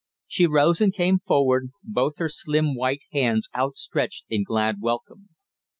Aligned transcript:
She 0.25 0.47
rose 0.47 0.81
and 0.81 0.91
came 0.91 1.19
forward, 1.19 1.69
both 1.83 2.17
her 2.17 2.27
slim 2.27 2.73
white 2.73 3.01
hands 3.11 3.49
outstretched 3.55 4.25
in 4.29 4.43
glad 4.43 4.81
welcome. 4.81 5.29